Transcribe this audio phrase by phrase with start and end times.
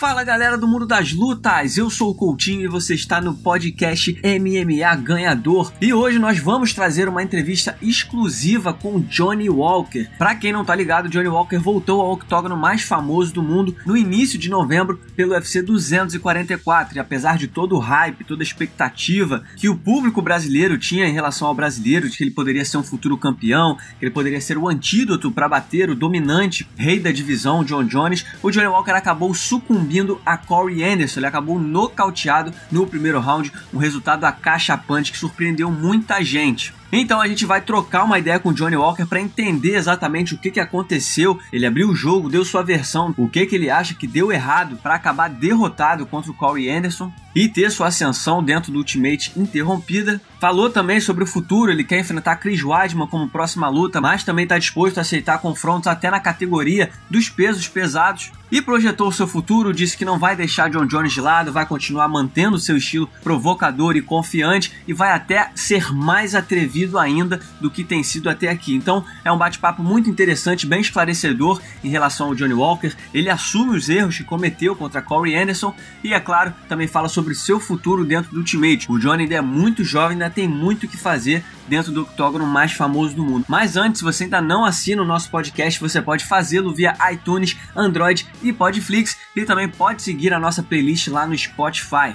[0.00, 4.18] Fala galera do mundo das lutas, eu sou o Coutinho e você está no podcast
[4.24, 5.70] MMA Ganhador.
[5.78, 10.08] E hoje nós vamos trazer uma entrevista exclusiva com Johnny Walker.
[10.16, 13.94] Para quem não tá ligado, Johnny Walker voltou ao octógono mais famoso do mundo no
[13.94, 16.96] início de novembro pelo UFC 244.
[16.96, 21.12] E apesar de todo o hype, toda a expectativa que o público brasileiro tinha em
[21.12, 24.56] relação ao brasileiro, de que ele poderia ser um futuro campeão, que ele poderia ser
[24.56, 29.34] o antídoto para bater o dominante rei da divisão, John Jones, o Johnny Walker acabou
[29.34, 31.18] sucumbindo sucumbindo a Corey Anderson.
[31.18, 36.72] Ele acabou nocauteado no primeiro round, um resultado a caixa punch que surpreendeu muita gente.
[36.92, 40.38] Então a gente vai trocar uma ideia com o Johnny Walker para entender exatamente o
[40.38, 41.38] que, que aconteceu.
[41.52, 44.76] Ele abriu o jogo, deu sua versão, o que, que ele acha que deu errado
[44.76, 50.20] para acabar derrotado contra o Corey Anderson e ter sua ascensão dentro do Ultimate interrompida.
[50.40, 54.44] Falou também sobre o futuro, ele quer enfrentar Chris Weidman como próxima luta, mas também
[54.44, 58.32] está disposto a aceitar confrontos até na categoria dos pesos pesados.
[58.50, 62.08] E projetou seu futuro, disse que não vai deixar John Jones de lado, vai continuar
[62.08, 67.84] mantendo seu estilo provocador e confiante e vai até ser mais atrevido ainda do que
[67.84, 68.74] tem sido até aqui.
[68.74, 72.92] Então é um bate-papo muito interessante, bem esclarecedor em relação ao Johnny Walker.
[73.14, 77.19] Ele assume os erros que cometeu contra Corey Anderson e, é claro, também fala sobre
[77.34, 78.90] seu futuro dentro do Ultimate.
[78.90, 82.46] O Johnny ainda é muito jovem, ainda tem muito o que fazer dentro do octógono
[82.46, 83.44] mais famoso do mundo.
[83.48, 87.56] Mas antes, se você ainda não assina o nosso podcast, você pode fazê-lo via iTunes,
[87.76, 92.12] Android e Podflix e também pode seguir a nossa playlist lá no Spotify.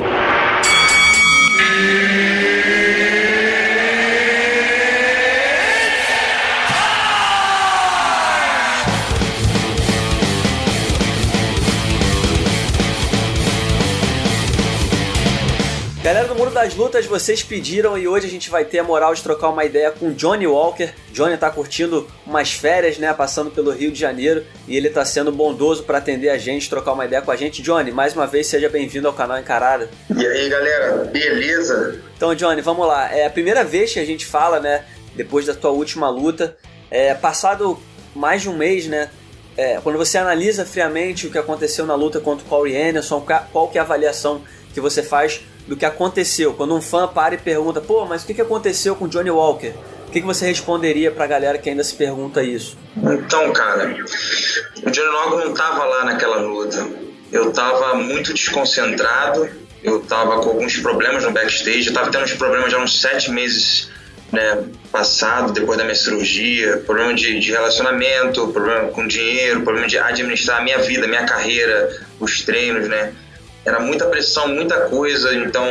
[16.56, 19.66] Das Lutas, vocês pediram e hoje a gente vai ter a moral de trocar uma
[19.66, 20.90] ideia com Johnny Walker.
[21.12, 25.34] Johnny tá curtindo umas férias, né, passando pelo Rio de Janeiro e ele tá sendo
[25.34, 27.62] bondoso para atender a gente, trocar uma ideia com a gente.
[27.62, 29.90] Johnny, mais uma vez seja bem-vindo ao canal Encarada.
[30.10, 32.02] E aí, galera, beleza?
[32.16, 33.14] Então, Johnny, vamos lá.
[33.14, 36.56] É a primeira vez que a gente fala, né, depois da tua última luta.
[36.90, 37.78] É, passado
[38.16, 39.10] mais de um mês, né,
[39.58, 43.68] é, quando você analisa friamente o que aconteceu na luta contra o Corey Anderson, qual
[43.68, 44.42] que é a avaliação
[44.74, 46.54] que você faz do que aconteceu.
[46.54, 49.74] Quando um fã para e pergunta, pô, mas o que aconteceu com Johnny Walker?
[50.08, 52.78] O que você responderia pra galera que ainda se pergunta isso?
[52.96, 53.96] Então, cara,
[54.86, 56.88] o Johnny Walker não tava lá naquela luta.
[57.32, 59.50] Eu tava muito desconcentrado,
[59.84, 63.30] eu tava com alguns problemas no backstage, eu tava tendo uns problemas já uns sete
[63.32, 63.90] meses
[64.32, 69.98] né, passado, depois da minha cirurgia, problema de, de, relacionamento, problema com dinheiro, problema de
[69.98, 71.90] administrar a minha vida, minha carreira,
[72.20, 73.14] os treinos, né?
[73.66, 75.66] Era muita pressão, muita coisa, então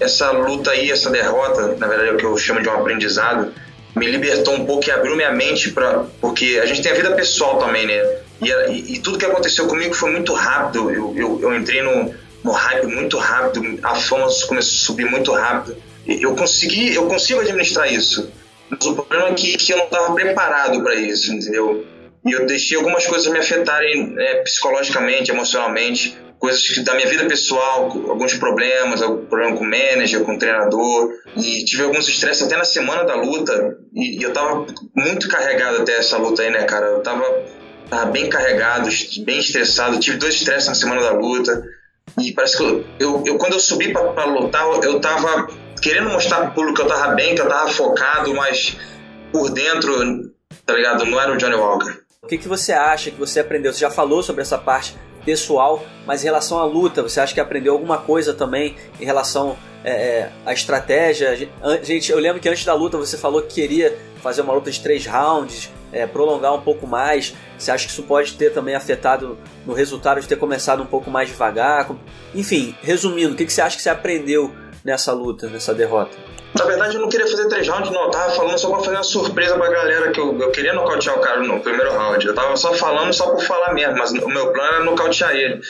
[0.00, 3.52] essa luta aí, essa derrota, na verdade é o que eu chamo de um aprendizado,
[3.94, 7.12] me libertou um pouco e abriu minha mente para porque a gente tem a vida
[7.12, 8.18] pessoal também, né?
[8.42, 10.90] E, e, e, tudo que aconteceu comigo foi muito rápido.
[10.90, 15.32] Eu, eu, eu entrei no, no hype muito rápido, a fama começou a subir muito
[15.32, 15.76] rápido.
[16.04, 18.30] Eu consegui, eu consigo administrar isso.
[18.68, 21.86] Mas o problema é que, que eu não estava preparado para isso, entendeu?
[22.26, 27.84] E eu deixei algumas coisas me afetarem né, psicologicamente, emocionalmente coisas da minha vida pessoal,
[28.08, 32.56] alguns problemas, algum problema com o manager, com o treinador, e tive alguns estresses até
[32.56, 36.64] na semana da luta, e, e, eu tava muito carregado até essa luta aí, né,
[36.64, 36.86] cara?
[36.86, 37.24] Eu tava,
[37.88, 38.88] tava bem carregado,
[39.24, 41.64] bem estressado, tive dois estresses na semana da luta,
[42.20, 45.48] e parece que eu, eu, eu quando eu subi para lutar, eu tava
[45.80, 48.76] querendo mostrar pro público que eu tava bem, que eu tava focado, mas
[49.32, 50.32] por dentro,
[50.64, 51.04] tá ligado?
[51.04, 52.04] Não era o Johnny Walker.
[52.22, 53.72] O que, que você acha que você aprendeu?
[53.72, 57.40] Você já falou sobre essa parte pessoal, mas em relação à luta, você acha que
[57.40, 61.48] aprendeu alguma coisa também em relação é, é à estratégia?
[61.82, 64.80] Gente, eu lembro que antes da luta você falou que queria fazer uma luta de
[64.80, 67.34] três rounds, é, prolongar um pouco mais.
[67.56, 71.10] Você acha que isso pode ter também afetado no resultado de ter começado um pouco
[71.10, 71.88] mais devagar?
[72.34, 74.52] Enfim, resumindo, o que, que você acha que você aprendeu
[74.84, 76.33] nessa luta, nessa derrota?
[76.56, 78.04] Na verdade, eu não queria fazer três rounds, não.
[78.04, 81.16] Eu tava falando só pra fazer uma surpresa pra galera que eu, eu queria nocautear
[81.16, 82.24] o cara no primeiro round.
[82.24, 85.60] Eu tava só falando só por falar mesmo, mas o meu plano era nocautear ele.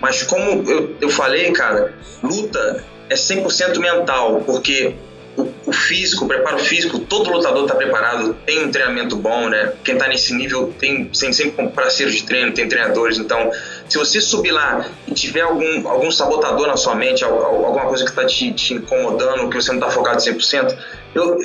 [0.00, 1.92] Mas como eu, eu falei, cara,
[2.22, 4.96] luta é 100% mental, porque
[5.36, 9.72] o, o, físico, o preparo físico, todo lutador está preparado, tem um treinamento bom, né?
[9.84, 13.18] Quem está nesse nível tem, tem sempre parceiros de treino, tem treinadores.
[13.18, 13.50] Então,
[13.88, 18.10] se você subir lá e tiver algum, algum sabotador na sua mente, alguma coisa que
[18.10, 20.76] está te, te, incomodando, que você não está focado 100%,
[21.14, 21.38] eu,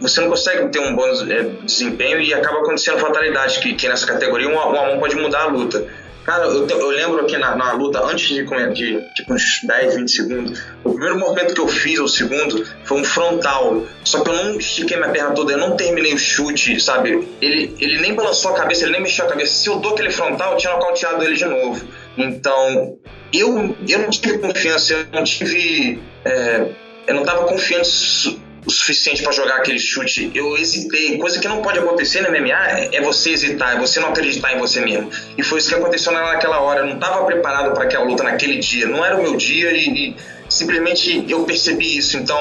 [0.00, 4.06] você não consegue ter um bom é, desempenho e acaba acontecendo fatalidade, que, que nessa
[4.06, 5.86] categoria uma, uma mão pode mudar a luta.
[6.26, 8.42] Cara, eu, eu lembro aqui na, na, luta, antes de,
[8.74, 13.00] de tipo uns 10, 20 segundos, o primeiro movimento que eu fiz, o segundo, foi
[13.00, 13.86] um frontal.
[14.02, 17.28] Só que eu não estiquei minha perna toda, eu não terminei o chute, sabe?
[17.40, 19.52] Ele, ele nem balançou a cabeça, ele nem mexeu a cabeça.
[19.52, 21.86] Se eu dou aquele frontal, eu tinha nocauteado ele de novo.
[22.18, 22.98] Então,
[23.32, 26.02] eu, eu não tive confiança, eu não tive.
[26.24, 26.66] É,
[27.06, 30.30] eu não estava confiante o suficiente para jogar aquele chute.
[30.34, 31.16] Eu hesitei.
[31.18, 34.58] Coisa que não pode acontecer no MMA é você hesitar, é você não acreditar em
[34.58, 35.10] você mesmo.
[35.38, 36.80] E foi isso que aconteceu naquela hora.
[36.80, 38.86] Eu não estava preparado para aquela luta naquele dia.
[38.86, 40.16] Não era o meu dia e, e,
[40.48, 42.16] simplesmente eu percebi isso.
[42.16, 42.38] Então,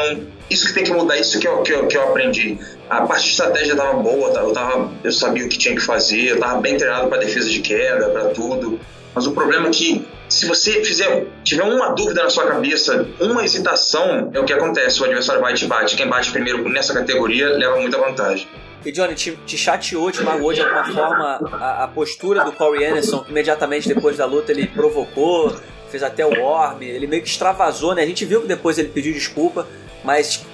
[0.50, 2.58] isso que tem que mudar, isso que eu, que eu, que eu aprendi.
[2.90, 6.28] A parte de estratégia estava boa, eu, tava, eu sabia o que tinha que fazer,
[6.28, 8.80] eu estava bem treinado para defesa de queda, para tudo.
[9.14, 13.44] Mas o problema é que se você fizer, tiver uma dúvida na sua cabeça, uma
[13.44, 15.02] hesitação, é o que acontece.
[15.02, 15.96] O adversário vai e te bate.
[15.96, 18.48] Quem bate primeiro nessa categoria leva muita vantagem.
[18.86, 22.86] E Johnny, te, te chateou, te magoou de alguma forma a, a, postura do Corey
[22.86, 25.56] Anderson, que imediatamente depois da luta ele provocou,
[25.90, 28.04] fez até o Orm, ele meio que extravasou, né?
[28.04, 29.68] A gente viu que depois ele pediu desculpa,
[30.04, 30.46] mas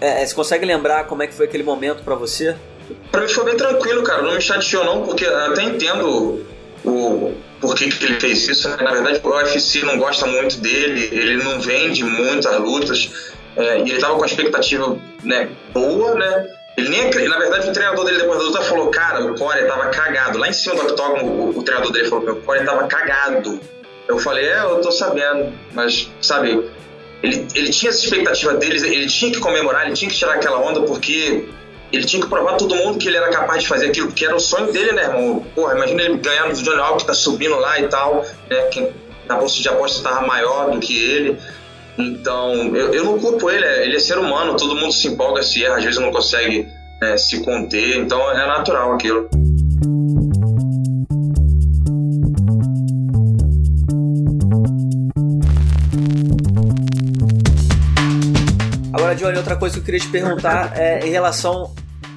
[0.00, 2.56] é, é você consegue lembrar como é que foi aquele momento para você?
[3.10, 4.22] Pra mim foi bem tranquilo, cara.
[4.22, 6.46] Não me chateou não, porque até entendo
[6.82, 7.34] o,
[7.64, 8.68] por que, que ele fez isso.
[8.68, 8.76] Né?
[8.80, 13.10] Na verdade, o UFC não gosta muito dele, ele não vende muito as lutas,
[13.56, 16.46] é, e ele estava com a expectativa né, boa, né?
[16.76, 19.86] Ele nem, na verdade, o treinador dele depois da luta falou: Cara, o Corey tava
[19.90, 20.38] cagado.
[20.38, 23.60] Lá em cima do octógono, o, o treinador dele falou: O Corey tava cagado.
[24.08, 26.68] Eu falei: É, eu tô sabendo, mas, sabe,
[27.22, 30.58] ele, ele tinha essa expectativa deles, ele tinha que comemorar, ele tinha que tirar aquela
[30.58, 31.44] onda, porque
[31.94, 34.24] ele tinha que provar a todo mundo que ele era capaz de fazer aquilo, que
[34.24, 35.44] era o sonho dele, né, irmão?
[35.54, 38.62] Porra, imagina ele ganhando o Johnny que tá subindo lá e tal, né?
[38.70, 38.92] Quem
[39.28, 41.38] na bolsa de aposta tava maior do que ele.
[41.96, 45.42] Então, eu, eu não culpo ele, é, ele é ser humano, todo mundo se empolga,
[45.42, 46.68] se erra, às vezes não consegue
[47.02, 49.28] é, se conter, então é natural aquilo.
[58.92, 61.72] Agora, Johnny, outra coisa que eu queria te perguntar é em relação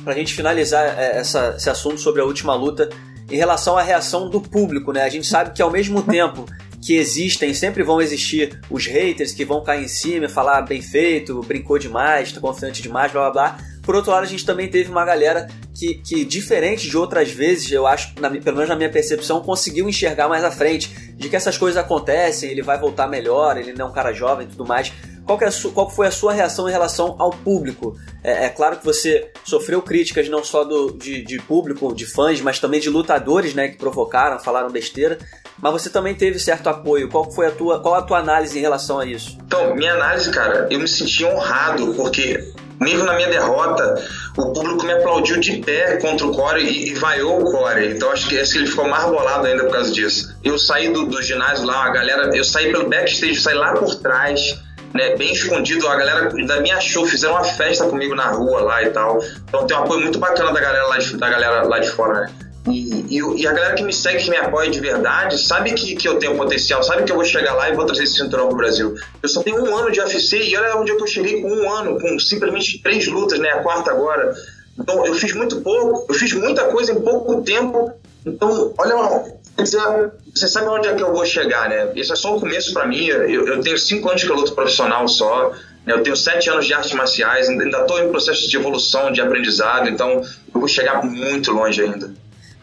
[0.07, 2.87] para a gente finalizar é, essa, esse assunto sobre a última luta,
[3.29, 5.03] em relação à reação do público, né?
[5.03, 6.45] A gente sabe que ao mesmo tempo
[6.81, 10.81] que existem, sempre vão existir os haters que vão cair em cima e falar bem
[10.81, 13.57] feito, brincou demais, tá confiante demais, blá blá blá.
[13.83, 17.69] Por outro lado, a gente também teve uma galera que, que diferente de outras vezes,
[17.69, 21.35] eu acho, na, pelo menos na minha percepção, conseguiu enxergar mais à frente de que
[21.35, 24.65] essas coisas acontecem, ele vai voltar melhor, ele não é um cara jovem e tudo
[24.65, 24.93] mais.
[25.27, 27.99] Qual, é sua, qual, foi a sua reação em relação ao público?
[28.23, 32.39] É, é claro que você sofreu críticas não só do, de, de, público, de fãs,
[32.39, 35.17] mas também de lutadores né, que provocaram, falaram besteira.
[35.61, 37.09] Mas você também teve certo apoio.
[37.09, 39.37] Qual foi a tua, qual a tua análise em relação a isso?
[39.45, 44.01] Então, minha análise, cara, eu me senti honrado, porque mesmo na minha derrota,
[44.37, 47.91] o público me aplaudiu de pé contra o Corey e, e vaiou o Corey.
[47.91, 50.33] Então acho que esse ele ficou mais bolado ainda por causa disso.
[50.41, 53.93] Eu saí do, do ginásio lá, a galera, eu saí pelo backstage, saí lá por
[53.95, 54.57] trás
[54.93, 55.87] né, bem escondido.
[55.87, 59.19] A galera da minha show fizeram uma festa comigo na rua lá e tal.
[59.47, 62.21] Então tem um apoio muito bacana da galera lá de, da galera lá de fora,
[62.21, 62.33] né?
[62.69, 65.95] E, e, e, a galera que me segue, que me apoia de verdade, sabe que,
[65.95, 68.49] que eu tenho potencial, sabe que eu vou chegar lá e vou trazer esse cinturão
[68.49, 68.93] pro Brasil.
[69.23, 71.71] Eu só tenho um ano de UFC e olha onde é eu cheguei com um
[71.71, 73.49] ano, com simplesmente três lutas, né?
[73.51, 74.33] A quarta agora.
[74.77, 77.93] Então eu fiz muito pouco, eu fiz muita coisa em pouco tempo.
[78.25, 81.91] Então, olha, você sabe onde é que eu vou chegar, né?
[81.95, 83.07] Isso é só o começo para mim.
[83.07, 85.51] Eu, eu, tenho cinco anos que eu luto profissional só.
[85.83, 85.93] Né?
[85.93, 87.49] Eu tenho sete anos de artes marciais.
[87.49, 89.89] Ainda estou em processo de evolução, de aprendizado.
[89.89, 90.21] Então,
[90.53, 92.13] eu vou chegar muito longe ainda.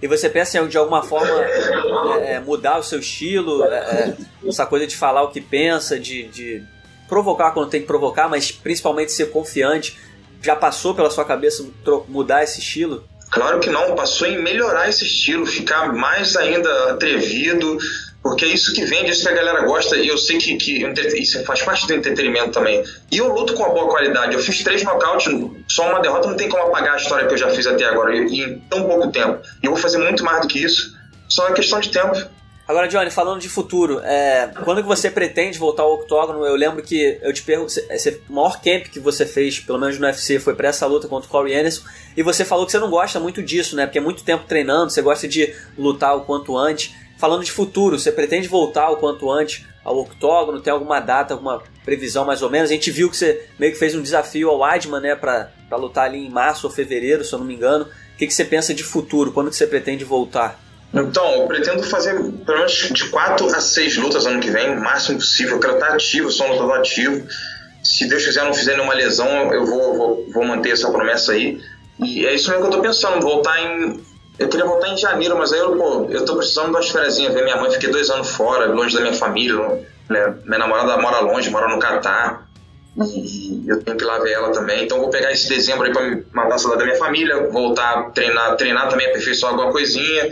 [0.00, 1.40] E você pensa em de alguma forma
[2.20, 4.16] é, mudar o seu estilo, é, é,
[4.46, 6.62] essa coisa de falar o que pensa, de, de
[7.08, 9.98] provocar quando tem que provocar, mas principalmente ser confiante.
[10.42, 11.64] Já passou pela sua cabeça
[12.06, 13.02] mudar esse estilo?
[13.34, 17.76] Claro que não, passou em melhorar esse estilo, ficar mais ainda atrevido,
[18.22, 20.86] porque é isso que vende, isso que a galera gosta, e eu sei que, que
[21.18, 22.84] isso faz parte do entretenimento também.
[23.10, 24.34] E eu luto com uma boa qualidade.
[24.34, 25.26] Eu fiz três nocautes,
[25.68, 28.16] só uma derrota não tem como apagar a história que eu já fiz até agora,
[28.16, 29.40] em tão pouco tempo.
[29.60, 30.96] E eu vou fazer muito mais do que isso,
[31.28, 32.16] só é questão de tempo.
[32.66, 36.46] Agora, Johnny, falando de futuro, é, quando que você pretende voltar ao octógono?
[36.46, 37.74] Eu lembro que eu te pergunto,
[38.26, 41.28] o maior camp que você fez, pelo menos no UFC, foi para essa luta contra
[41.28, 41.82] o Corey Anderson,
[42.16, 43.84] e você falou que você não gosta muito disso, né?
[43.84, 46.94] Porque é muito tempo treinando, você gosta de lutar o quanto antes.
[47.18, 50.60] Falando de futuro, você pretende voltar o quanto antes ao octógono?
[50.60, 52.70] Tem alguma data, alguma previsão mais ou menos?
[52.70, 56.06] A gente viu que você meio que fez um desafio ao Weidman, né, para lutar
[56.06, 57.84] ali em março ou fevereiro, se eu não me engano.
[57.84, 59.32] O que, que você pensa de futuro?
[59.32, 60.63] Quando que você pretende voltar?
[60.94, 64.80] Então, eu pretendo fazer pelo menos de 4 a 6 lutas ano que vem, o
[64.80, 65.56] máximo possível.
[65.56, 67.26] Eu quero estar ativo, sou um lutador ativo.
[67.82, 71.60] Se Deus quiser não fizer nenhuma lesão, eu vou, vou, vou manter essa promessa aí.
[71.98, 74.00] E é isso mesmo que eu tô pensando, voltar em.
[74.38, 77.18] Eu queria voltar em janeiro, mas aí eu, pô, eu tô precisando de umas férias,
[77.18, 79.56] ver minha mãe, fiquei dois anos fora, longe da minha família.
[80.08, 80.34] Né?
[80.44, 82.48] Minha namorada mora longe, mora no Catar.
[82.96, 84.84] E eu tenho que ir lá ver ela também.
[84.84, 88.02] Então vou pegar esse dezembro aí pra matar a saudade da minha família, voltar a
[88.10, 90.30] treinar, treinar também, aperfeiçoar alguma coisinha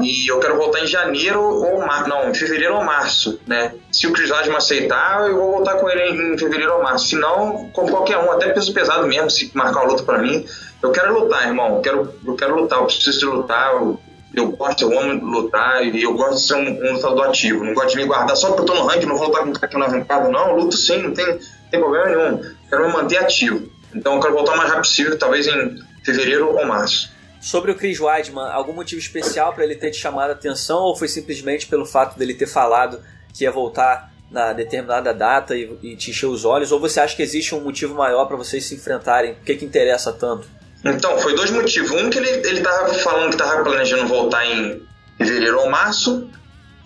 [0.00, 2.08] E eu quero voltar em janeiro ou março.
[2.08, 3.72] Não, em fevereiro ou março, né?
[3.90, 7.08] Se o Chris Weidman aceitar, eu vou voltar com ele em fevereiro ou março.
[7.08, 10.44] Se não, com qualquer um, até peso pesado mesmo, se marcar uma luta para mim.
[10.82, 11.76] Eu quero lutar, irmão.
[11.76, 13.72] Eu quero, eu quero lutar, eu preciso de lutar.
[13.72, 13.98] Eu,
[14.34, 17.64] eu gosto, eu amo lutar e eu gosto de ser um, um, lutador ativo.
[17.64, 19.48] Não gosto de me guardar só porque eu tô no ranking, não vou lutar com
[19.48, 20.30] um cara que não arrancado.
[20.30, 21.38] Não, eu luto sim, não tem, não
[21.70, 22.42] tem problema nenhum.
[22.68, 23.66] Quero me manter ativo.
[23.94, 27.15] Então eu quero voltar o mais rápido possível, talvez em fevereiro ou março.
[27.40, 30.96] Sobre o Chris Weidman, algum motivo especial para ele ter te chamado a atenção ou
[30.96, 33.02] foi simplesmente pelo fato dele ter falado
[33.32, 36.72] que ia voltar na determinada data e, e te encher os olhos?
[36.72, 39.32] Ou você acha que existe um motivo maior para vocês se enfrentarem?
[39.32, 40.48] O que, que interessa tanto?
[40.84, 41.90] Então, foi dois motivos.
[41.90, 44.82] Um que ele, ele tava falando que tava planejando voltar em
[45.18, 46.30] fevereiro ou março,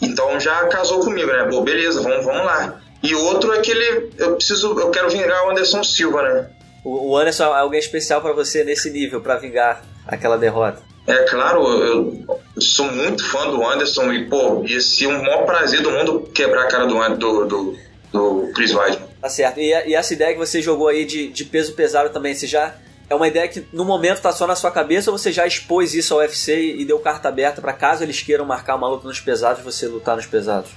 [0.01, 1.45] então já casou comigo, né?
[1.51, 2.81] Pô, beleza, vamos, vamos lá.
[3.03, 4.13] E outro é que ele.
[4.19, 4.79] Eu preciso.
[4.79, 6.51] Eu quero vingar o Anderson Silva, né?
[6.85, 10.83] O, Anderson é alguém especial para você nesse nível, para vingar aquela derrota.
[11.07, 15.45] É claro, eu, eu, sou muito fã do Anderson e, pô, ia ser o maior
[15.45, 17.77] prazer do mundo quebrar a cara do, do, do,
[18.13, 19.09] do Chris Weidman.
[19.21, 19.59] Tá certo.
[19.59, 22.75] E, e, essa ideia que você jogou aí de, de peso pesado também, você já.
[23.09, 25.95] É uma ideia que no momento tá só na sua cabeça ou você já expôs
[25.95, 29.19] isso ao UFC e deu carta aberta para caso eles queiram marcar uma luta nos
[29.19, 30.71] pesados, você lutar nos pesados?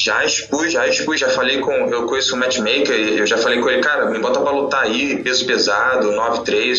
[0.00, 1.72] Já expus, já expus, já falei com.
[1.72, 5.20] Eu conheço o matchmaker, eu já falei com ele, cara, me bota pra lutar aí,
[5.24, 6.78] peso pesado, 9-3,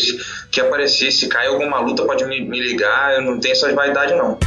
[0.50, 4.16] que aparecer, se cair alguma luta pode me, me ligar, eu não tenho essas vaidades
[4.16, 4.38] não.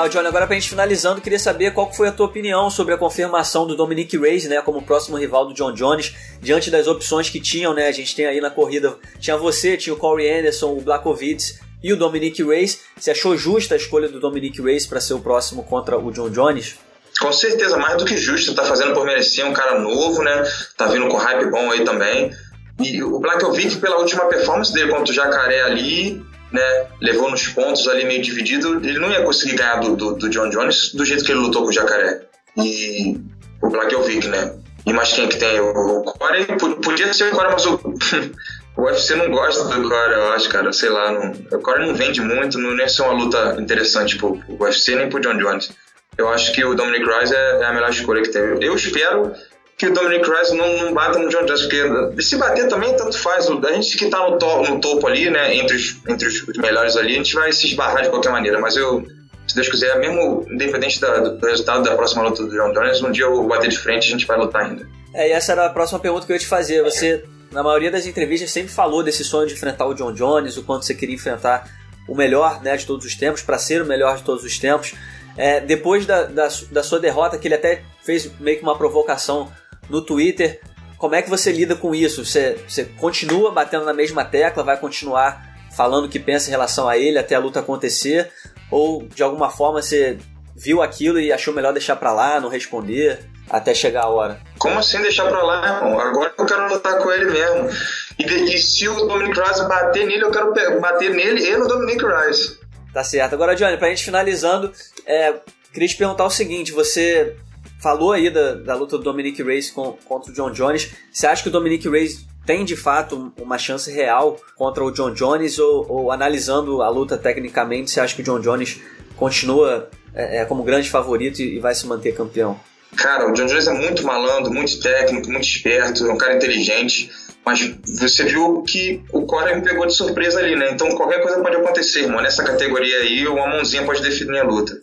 [0.00, 0.28] Legal, Johnny.
[0.28, 3.76] Agora pra gente finalizando, queria saber qual foi a tua opinião sobre a confirmação do
[3.76, 7.86] Dominic Reyes, né, como próximo rival do John Jones, diante das opções que tinham, né?
[7.86, 11.92] A gente tem aí na corrida, tinha você, tinha o Corey Anderson, o Blackovitz e
[11.92, 12.80] o Dominic Reyes.
[12.96, 16.30] Você achou justa a escolha do Dominic Reyes para ser o próximo contra o John
[16.30, 16.76] Jones?
[17.20, 18.54] Com certeza, mais do que justo.
[18.54, 20.44] Tá fazendo por merecer um cara novo, né?
[20.76, 22.30] Tá vindo com hype bom aí também.
[22.78, 27.86] E o Blackovic, pela última performance dele contra o Jacaré ali, né, levou nos pontos
[27.88, 31.24] ali meio dividido, ele não ia conseguir ganhar do, do, do John Jones do jeito
[31.24, 32.22] que ele lutou com o Jacaré.
[32.56, 33.18] E
[33.62, 34.54] o Blackovic, né?
[34.86, 35.60] E mais quem que tem?
[35.60, 36.46] O, Corey
[36.82, 37.78] podia ser o Corey, mas o,
[38.76, 40.72] o UFC não gosta do Corey, eu acho, cara.
[40.72, 44.36] Sei lá, não, o Corey não vende muito, não ia ser uma luta interessante pro,
[44.38, 45.70] pro UFC nem pro John Jones.
[46.16, 48.64] Eu acho que o Dominic Rice é, é a melhor escolha que teve.
[48.64, 49.32] Eu espero
[49.80, 53.18] que o Dominic Rice não, não bata no John Jones, porque se bater também, tanto
[53.18, 53.48] faz.
[53.48, 56.98] A gente que tá no, to, no topo ali, né, entre, os, entre os melhores
[56.98, 59.02] ali, a gente vai se esbarrar de qualquer maneira, mas eu,
[59.48, 63.10] se Deus quiser, mesmo independente da, do resultado da próxima luta do John Jones, um
[63.10, 64.86] dia eu bater de frente e a gente vai lutar ainda.
[65.14, 66.82] É, e essa era a próxima pergunta que eu ia te fazer.
[66.82, 70.62] Você, na maioria das entrevistas, sempre falou desse sonho de enfrentar o John Jones, o
[70.62, 71.66] quanto você queria enfrentar
[72.06, 74.92] o melhor né, de todos os tempos, para ser o melhor de todos os tempos.
[75.38, 79.50] É, depois da, da, da, sua derrota, que ele até fez meio que uma provocação
[79.90, 80.60] no Twitter.
[80.96, 82.24] Como é que você lida com isso?
[82.24, 86.88] Você, você continua batendo na mesma tecla, vai continuar falando o que pensa em relação
[86.88, 88.30] a ele até a luta acontecer?
[88.70, 90.18] Ou de alguma forma você
[90.54, 93.18] viu aquilo e achou melhor deixar pra lá, não responder
[93.48, 94.40] até chegar a hora?
[94.58, 95.98] Como assim deixar pra lá, irmão?
[95.98, 97.70] Agora eu quero lutar com ele mesmo.
[98.18, 102.04] E, e se o Dominic Rice bater nele, eu quero bater nele e no Dominic
[102.04, 102.60] Rice.
[102.92, 103.34] Tá certo.
[103.34, 104.72] Agora, Johnny, pra gente finalizando,
[105.06, 105.34] é,
[105.72, 107.36] queria te perguntar o seguinte: você
[107.80, 110.90] falou aí da, da luta do Dominic Reyes com, contra o John Jones.
[111.12, 115.12] Você acha que o Dominic Reyes tem de fato uma chance real contra o John
[115.12, 118.80] Jones ou, ou analisando a luta tecnicamente, você acha que o John Jones
[119.16, 122.58] continua é, é, como grande favorito e, e vai se manter campeão?
[122.96, 127.10] Cara, o John Jones é muito malandro, muito técnico, muito esperto, é um cara inteligente.
[127.44, 130.70] Mas você viu que o Corey me pegou de surpresa ali, né?
[130.72, 132.20] Então qualquer coisa pode acontecer, irmão.
[132.20, 134.78] Nessa categoria aí, uma mãozinha pode definir a luta.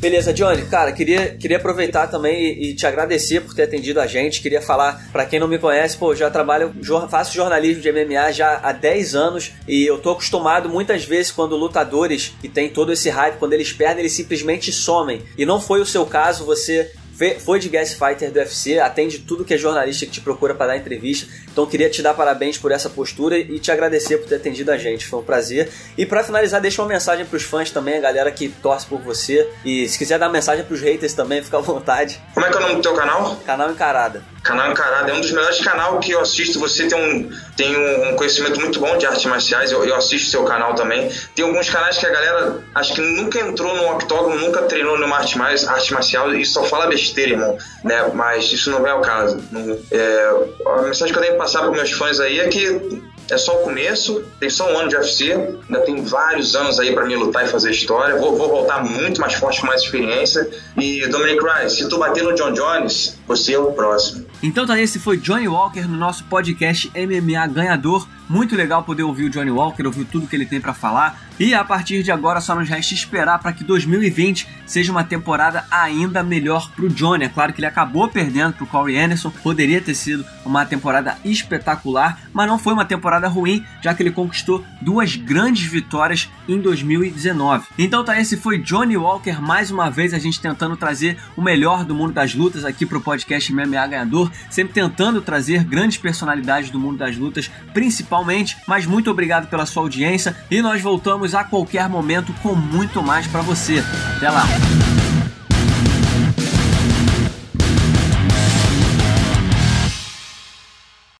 [0.00, 4.06] Beleza, Johnny, cara, queria, queria aproveitar também e, e te agradecer por ter atendido a
[4.06, 4.40] gente.
[4.40, 6.72] Queria falar, para quem não me conhece, pô, já trabalho,
[7.10, 11.56] faço jornalismo de MMA já há 10 anos e eu tô acostumado muitas vezes quando
[11.56, 15.22] lutadores que tem todo esse hype, quando eles perdem, eles simplesmente somem.
[15.36, 16.92] E não foi o seu caso, você
[17.40, 20.68] foi de guest fighter do UFC, atende tudo que é jornalista que te procura para
[20.68, 21.26] dar entrevista.
[21.50, 24.78] Então queria te dar parabéns por essa postura e te agradecer por ter atendido a
[24.78, 25.06] gente.
[25.06, 25.70] Foi um prazer.
[25.96, 29.00] E para finalizar, deixa uma mensagem para os fãs também, a galera que torce por
[29.00, 29.48] você.
[29.64, 32.20] E se quiser dar mensagem para os haters também, fica à vontade.
[32.34, 33.36] Como é que é o nome do teu canal?
[33.44, 34.22] Canal Encarada.
[34.42, 36.58] Canal Encarada é um dos melhores canais que eu assisto.
[36.60, 39.72] Você tem um, tem um conhecimento muito bom de artes marciais.
[39.72, 41.10] Eu, eu assisto seu canal também.
[41.34, 45.16] Tem alguns canais que a galera acho que nunca entrou no octógono, nunca treinou numa
[45.16, 47.56] arte, mais, arte marcial e só fala besteira, irmão.
[47.84, 48.10] Né?
[48.14, 49.38] Mas isso não é o caso.
[49.50, 50.30] Não, é,
[50.66, 53.60] a mensagem que eu tenho que passar para meus fãs aí é que é só
[53.60, 57.14] o começo, tem só um ano de UFC, ainda tem vários anos aí para me
[57.14, 58.16] lutar e fazer história.
[58.16, 60.48] Vou, vou, voltar muito mais forte, com mais experiência.
[60.76, 64.24] E Dominic Rice, se tu bater no John Jones, você é o próximo.
[64.42, 68.08] Então tá, esse foi Johnny Walker no nosso podcast MMA Ganhador.
[68.28, 71.27] Muito legal poder ouvir o Johnny Walker, ouvir tudo que ele tem para falar.
[71.38, 75.64] E a partir de agora só nos resta esperar para que 2020 seja uma temporada
[75.70, 77.24] ainda melhor pro Johnny.
[77.24, 82.20] É claro que ele acabou perdendo pro Corey Anderson, poderia ter sido uma temporada espetacular,
[82.32, 87.66] mas não foi uma temporada ruim, já que ele conquistou duas grandes vitórias em 2019.
[87.78, 91.84] Então tá, esse foi Johnny Walker, mais uma vez a gente tentando trazer o melhor
[91.84, 96.80] do mundo das lutas aqui pro podcast MMA Ganhador, sempre tentando trazer grandes personalidades do
[96.80, 98.56] mundo das lutas, principalmente.
[98.66, 100.80] Mas muito obrigado pela sua audiência e nós
[101.28, 103.82] voltamos a qualquer momento com muito mais para você.
[104.16, 104.87] Até lá!